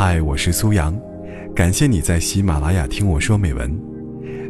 [0.00, 0.96] 嗨，我是苏阳，
[1.56, 3.76] 感谢你在喜马拉雅听我说美文。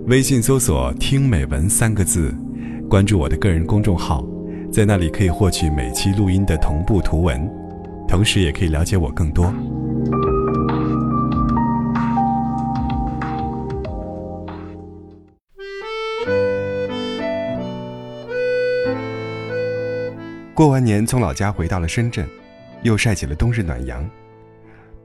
[0.06, 2.34] 微信搜索“听美文”三个字，
[2.86, 4.23] 关注我的个人公众号，
[4.71, 7.50] 在那里可以获取每期录音的同步图文，
[8.07, 9.50] 同时也可以了解我更多。
[20.53, 22.29] 过完年，从老家回到了深圳，
[22.83, 24.07] 又晒起了冬日暖阳。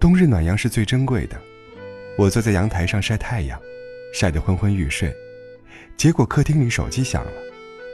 [0.04, 1.42] 冬日暖阳是最珍贵的，
[2.18, 3.58] 我坐在阳台上晒太阳，
[4.14, 5.16] 晒得昏昏欲睡。
[5.96, 7.32] 结果客厅里手机响了，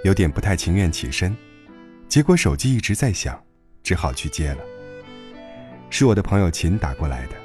[0.03, 1.37] 有点不太情愿起身，
[2.07, 3.39] 结果手机一直在响，
[3.83, 4.57] 只好去接了。
[5.91, 7.35] 是我的朋友秦打过来的，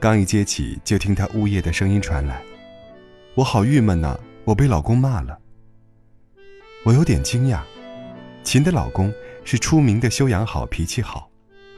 [0.00, 2.42] 刚一接起就听他呜咽的声音传来，
[3.36, 5.38] 我好郁闷呐，我被老公骂了。
[6.82, 7.60] 我有点惊讶，
[8.42, 11.30] 秦的老公是出名的修养好、脾气好，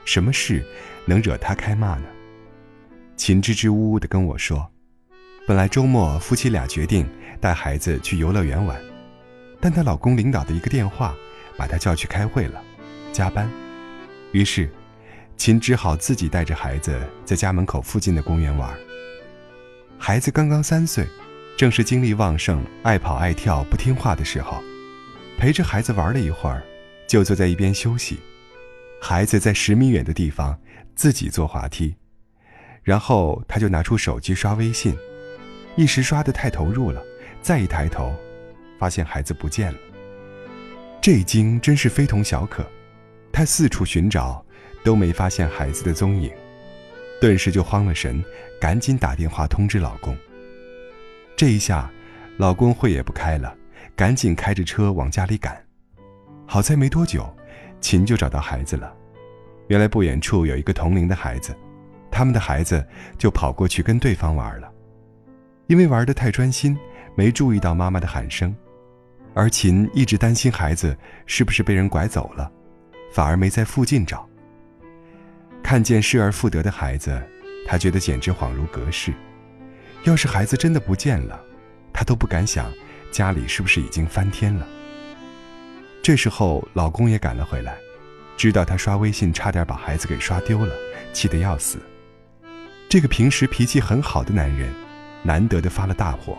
[0.06, 0.64] 什么事
[1.04, 2.04] 能惹他开骂呢？
[3.16, 4.68] 秦支支吾吾地跟我说
[5.46, 7.08] ：“本来周末夫妻俩决定
[7.40, 8.80] 带孩子去游乐园玩，
[9.60, 11.14] 但她老公领导的一个电话，
[11.56, 12.60] 把她叫去开会了，
[13.12, 13.48] 加班。
[14.32, 14.68] 于是，
[15.36, 18.74] 秦只好自己带着孩子在家门口附近的公园玩。
[19.98, 21.06] 孩子刚刚三岁，
[21.56, 24.60] 正是精力旺盛、爱跑爱跳、不听话的时候。
[25.38, 26.62] 陪着孩子玩了一会儿，
[27.06, 28.18] 就坐在一边休息。
[29.00, 30.58] 孩子在十米远的地方
[30.96, 31.94] 自己坐滑梯。”
[32.82, 34.96] 然后他就拿出手机刷微信，
[35.76, 37.02] 一时刷得太投入了，
[37.40, 38.14] 再一抬头，
[38.78, 39.78] 发现孩子不见了。
[41.00, 42.64] 这一惊真是非同小可，
[43.32, 44.44] 他四处寻找，
[44.84, 46.30] 都没发现孩子的踪影，
[47.20, 48.22] 顿时就慌了神，
[48.60, 50.16] 赶紧打电话通知老公。
[51.36, 51.90] 这一下，
[52.36, 53.56] 老公会也不开了，
[53.96, 55.60] 赶紧开着车往家里赶。
[56.46, 57.28] 好在没多久，
[57.80, 58.92] 秦就找到孩子了，
[59.68, 61.56] 原来不远处有一个同龄的孩子。
[62.12, 62.86] 他们的孩子
[63.18, 64.70] 就跑过去跟对方玩了，
[65.66, 66.78] 因为玩得太专心，
[67.16, 68.54] 没注意到妈妈的喊声，
[69.34, 72.52] 而秦一直担心孩子是不是被人拐走了，
[73.10, 74.28] 反而没在附近找。
[75.62, 77.20] 看见失而复得的孩子，
[77.66, 79.14] 他觉得简直恍如隔世。
[80.04, 81.40] 要是孩子真的不见了，
[81.92, 82.70] 他都不敢想
[83.10, 84.66] 家里是不是已经翻天了。
[86.02, 87.76] 这时候，老公也赶了回来，
[88.36, 90.74] 知道他刷微信差点把孩子给刷丢了，
[91.12, 91.78] 气得要死。
[92.92, 94.70] 这个平时脾气很好的男人，
[95.22, 96.36] 难得的发了大火，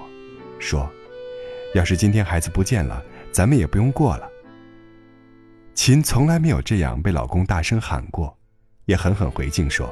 [0.60, 0.88] 说
[1.74, 4.30] ：“要是今天孩子不见了，咱们也不用过了。”
[5.74, 8.38] 秦从来没有这样被老公大声喊过，
[8.86, 9.92] 也狠狠回敬说：“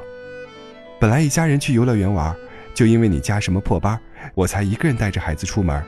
[1.01, 2.37] 本来一家人去游乐园玩，
[2.75, 3.99] 就因为你加什么破班，
[4.35, 5.83] 我才一个人带着孩子出门。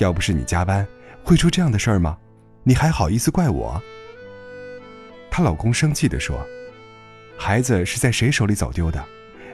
[0.00, 0.86] 要不是你加班，
[1.24, 2.18] 会出这样的事儿吗？
[2.62, 3.82] 你还好意思怪我？”
[5.32, 6.46] 她老公生气的说
[7.38, 9.02] ：“孩子是在谁手里走丢的？”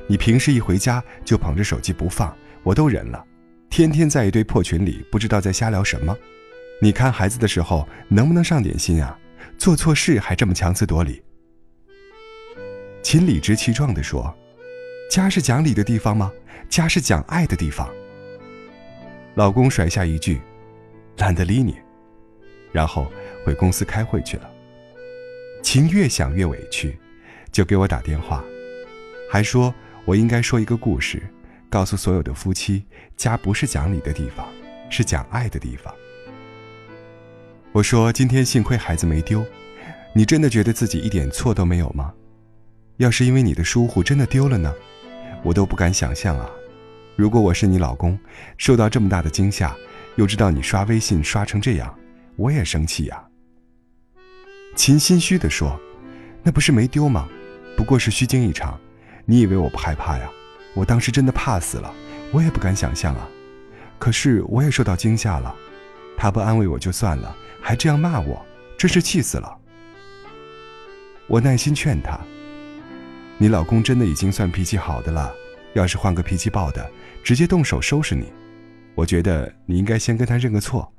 [0.09, 3.25] 你平时一回家就捧着手机不放，我都忍了。
[3.69, 6.17] 天天在一堆破群里，不知道在瞎聊什么。
[6.81, 9.19] 你看孩子的时候能不能上点心啊？
[9.59, 11.22] 做错事还这么强词夺理。
[13.03, 14.33] 秦理直气壮地说
[15.11, 16.31] ：“家是讲理的地方吗？
[16.69, 17.89] 家是讲爱的地方。”
[19.34, 20.41] 老公甩下一句
[21.19, 21.77] ：“懒得理你。”
[22.72, 23.11] 然后
[23.45, 24.50] 回公司开会去了。
[25.62, 26.97] 秦越想越委屈，
[27.50, 28.45] 就给我打电话，
[29.31, 29.75] 还说。
[30.06, 31.21] 我应该说一个故事，
[31.69, 32.84] 告诉所有的夫妻：
[33.17, 34.47] 家不是讲理的地方，
[34.89, 35.93] 是讲爱的地方。
[37.72, 39.45] 我说：今天幸亏孩子没丢，
[40.15, 42.15] 你真的觉得自己一点错都没有吗？
[42.99, 44.72] 要是因为你的疏忽真的丢了呢？
[45.43, 46.49] 我都不敢想象啊！
[47.16, 48.16] 如果我是你老公，
[48.56, 49.77] 受到这么大的惊吓，
[50.15, 51.93] 又知道你刷微信刷成这样，
[52.37, 53.25] 我也生气呀。
[54.77, 55.77] 秦心虚地说
[56.45, 57.28] ：“那不是没丢吗？
[57.77, 58.78] 不过是虚惊一场。”
[59.28, 60.31] 你以为我不害怕呀？
[60.72, 61.92] 我当时真的怕死了，
[62.32, 63.28] 我也不敢想象啊。
[63.98, 65.54] 可是我也受到惊吓了，
[66.16, 68.44] 他不安慰我就算了，还这样骂我，
[68.78, 69.59] 真是气死了。
[71.26, 72.20] 我耐心劝他
[73.36, 75.34] ：“你老公真的已经算脾气好的了，
[75.74, 76.89] 要是换个脾气暴的，
[77.24, 78.33] 直接动手收拾你。
[78.95, 80.92] 我觉得你应该先跟他认个错，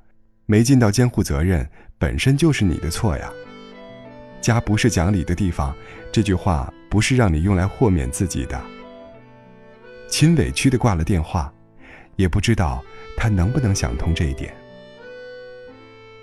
[0.44, 1.66] 没尽到监护责任
[1.98, 3.32] 本身就是你的错呀。
[4.40, 5.74] 家不是讲理的地方，
[6.12, 8.60] 这句话。”不是让你用来豁免自己的。
[10.08, 11.52] 秦委屈的挂了电话，
[12.16, 12.82] 也不知道
[13.16, 14.54] 他能不能想通这一点。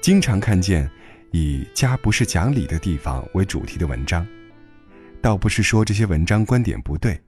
[0.01, 0.89] 经常看见
[1.31, 4.25] 以“家不是讲理的地方”为主题的文章，
[5.21, 7.19] 倒不是说这些文章观点不对，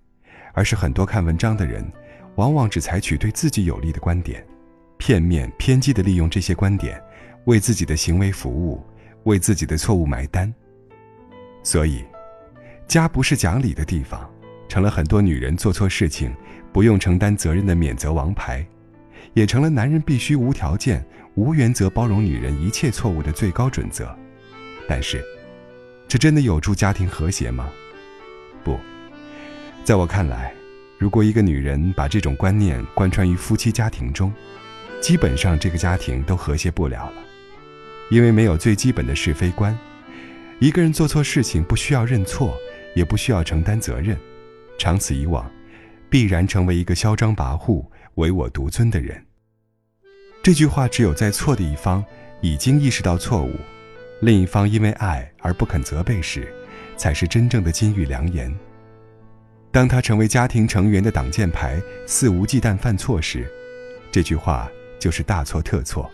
[0.53, 1.85] 而是很多看文章的人，
[2.35, 4.43] 往往只采取对自己有利的观点，
[4.97, 6.99] 片面偏激的利用这些观点，
[7.45, 8.83] 为自己的行为服务，
[9.25, 10.51] 为自己的错误买单。
[11.61, 12.03] 所以。
[12.87, 14.29] 家不是讲理的地方，
[14.69, 16.33] 成了很多女人做错事情
[16.71, 18.65] 不用承担责任的免责王牌，
[19.33, 21.05] 也成了男人必须无条件、
[21.35, 24.15] 无原则包容女人一切错误的最高准则。
[24.87, 25.21] 但是，
[26.07, 27.69] 这真的有助家庭和谐吗？
[28.63, 28.79] 不，
[29.83, 30.53] 在我看来，
[30.97, 34.31] 如果一个女人把这种观念贯穿于夫妻家庭中，
[35.01, 37.21] 基本上这个家庭都和谐不了了，
[38.09, 39.77] 因为没有最基本的是非观。
[40.59, 42.57] 一个人做错事情不需要认错，
[42.97, 44.17] 也不需要承担责任，
[44.79, 45.47] 长此以往，
[46.09, 47.85] 必然成为一个嚣张跋扈、
[48.15, 49.23] 唯我独尊的人。
[50.41, 52.03] 这句话只有在错的一方
[52.41, 53.53] 已经意识到错误，
[54.21, 56.51] 另一方因为爱而不肯责备时，
[56.97, 58.51] 才是真正的金玉良言。
[59.71, 63.47] 当他成为家庭成员的挡箭牌，肆无忌惮犯错时，
[64.11, 64.67] 这句话
[64.99, 66.09] 就是大错特错。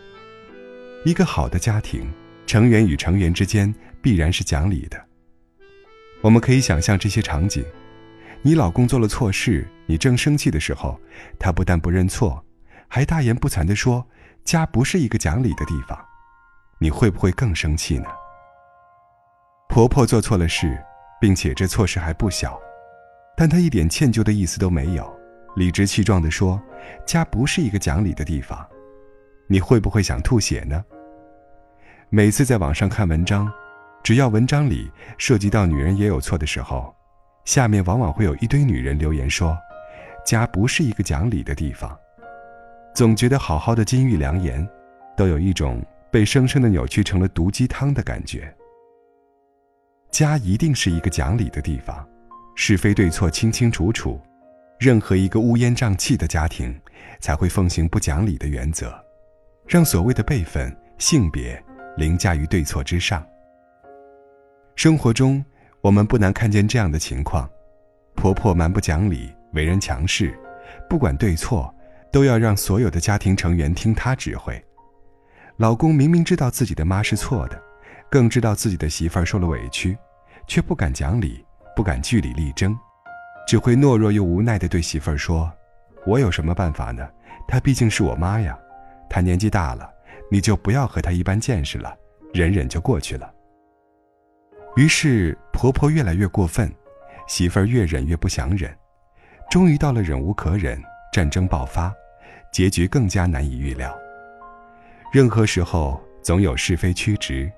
[1.05, 2.11] 一个好的家庭，
[2.45, 3.73] 成员与成员之间。
[4.01, 5.12] 必然是讲理的。
[6.23, 7.65] 我们可以想象这些场景：
[8.41, 10.97] 你老公做了错事，你正生气的时候，
[11.37, 12.41] 他不但不认错，
[12.87, 14.07] 还大言不惭地说
[14.45, 15.99] 家不是一个讲理的地方，
[16.79, 18.05] 你会不会更生气呢？
[19.67, 20.81] 婆婆做错了事，
[21.19, 22.57] 并且这错事还不小，
[23.35, 25.13] 但她一点歉疚的意思都没有，
[25.57, 26.57] 理直气壮地说
[27.05, 28.65] 家不是一个讲理的地方，
[29.47, 30.85] 你会不会想吐血呢？
[32.09, 33.51] 每次在网上看文章。
[34.03, 36.93] 只要文章里涉及到女人也有错的时候，
[37.45, 39.57] 下面往往会有一堆女人留言说
[40.27, 41.97] ：“家不是一个讲理的地方。”
[42.93, 44.67] 总觉得好好的金玉良言，
[45.15, 48.53] 都有一种被生生的扭曲成了毒鸡汤的感觉。
[50.11, 52.05] 家一定是一个讲理的地方，
[52.55, 54.21] 是非对错清清楚楚。
[54.79, 56.77] 任何一个乌烟瘴气的家庭，
[57.21, 58.93] 才会奉行不讲理的原则，
[59.65, 61.63] 让所谓的辈分、性别
[61.95, 63.25] 凌驾于对错之上。
[64.75, 65.43] 生活中，
[65.81, 67.47] 我们不难看见这样的情况：
[68.15, 70.37] 婆婆蛮不讲理，为人强势，
[70.89, 71.73] 不管对错，
[72.11, 74.55] 都要让所有的家庭成员听她指挥；
[75.57, 77.61] 老公明明知道自己的妈是错的，
[78.09, 79.95] 更知道自己的媳妇儿受了委屈，
[80.47, 81.45] 却不敢讲理，
[81.75, 82.77] 不敢据理力争，
[83.47, 85.49] 只会懦弱又无奈地对媳妇儿说
[86.05, 87.07] ：“我有什么办法呢？
[87.47, 88.57] 她毕竟是我妈呀，
[89.09, 89.89] 她年纪大了，
[90.31, 91.95] 你就不要和她一般见识了，
[92.33, 93.31] 忍忍就过去了。”
[94.75, 96.71] 于是婆婆越来越过分，
[97.27, 98.75] 媳妇儿越忍越不想忍，
[99.49, 100.81] 终于到了忍无可忍，
[101.11, 101.93] 战争爆发，
[102.51, 103.95] 结局更加难以预料。
[105.11, 107.51] 任何时候总有是非曲直，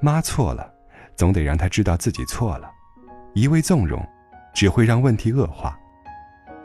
[0.00, 0.72] 妈错了，
[1.14, 2.70] 总得让她知道自己错了，
[3.34, 4.02] 一味纵容，
[4.54, 5.70] 只会让问题恶化；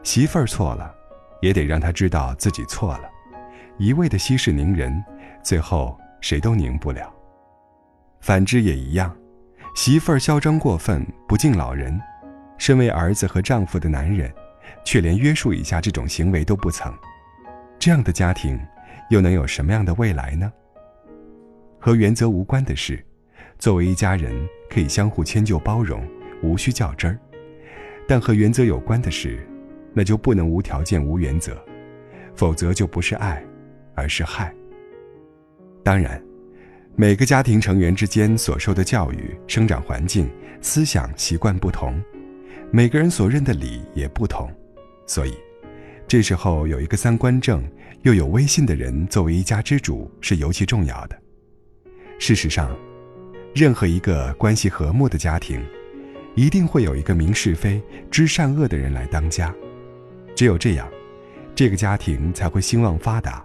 [0.03, 0.95] 媳妇儿错了，
[1.41, 3.09] 也得让她知道自己错了，
[3.77, 5.03] 一味的息事宁人，
[5.44, 7.13] 最后谁都宁不了。
[8.21, 9.13] 反之也一样。
[9.73, 12.00] 媳妇儿嚣张过分，不敬老人，
[12.57, 14.31] 身为儿子和丈夫的男人，
[14.83, 16.94] 却连约束一下这种行为都不曾，
[17.79, 18.59] 这样的家庭，
[19.09, 20.51] 又能有什么样的未来呢？
[21.79, 23.03] 和原则无关的事，
[23.57, 24.35] 作为一家人
[24.69, 26.06] 可以相互迁就包容，
[26.44, 27.18] 无需较真儿；
[28.07, 29.47] 但和原则有关的事，
[29.94, 31.57] 那就不能无条件无原则，
[32.35, 33.41] 否则就不是爱，
[33.95, 34.53] 而是害。
[35.81, 36.21] 当然。
[36.95, 40.29] 每个家庭成员之间所受的教育、生长环境、
[40.61, 41.99] 思想习惯不同，
[42.69, 44.51] 每个人所认的理也不同，
[45.07, 45.33] 所以，
[46.07, 47.63] 这时候有一个三观正
[48.01, 51.18] 又有威信的人作为一家之主是尤其重要的。
[52.19, 52.69] 事实上，
[53.56, 55.63] 任何一个关系和睦的家庭，
[56.35, 59.54] 一定会有一个明是非、知善恶的人来当家。
[60.35, 60.87] 只有这样，
[61.56, 63.44] 这个家庭才会兴旺发达，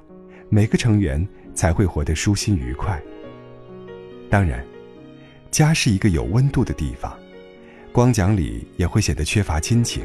[0.48, 3.00] 每个成员才会活得舒心愉快。
[4.28, 4.64] 当然，
[5.50, 7.16] 家是一个有温度的地方，
[7.92, 10.04] 光讲理也会显得缺乏亲情，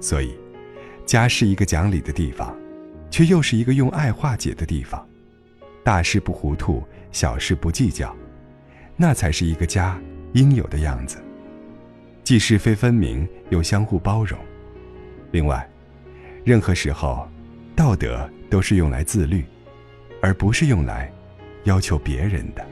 [0.00, 0.34] 所以，
[1.04, 2.56] 家是一个讲理的地方，
[3.10, 5.04] 却又是一个用爱化解的地方。
[5.82, 8.14] 大事不糊涂，小事不计较，
[8.96, 9.98] 那才是一个家
[10.34, 11.18] 应有的样子。
[12.22, 14.38] 既是非分明，又相互包容。
[15.30, 15.66] 另外，
[16.44, 17.26] 任何时候，
[17.74, 19.44] 道德都是用来自律，
[20.20, 21.10] 而不是用来
[21.64, 22.64] 要求别人的。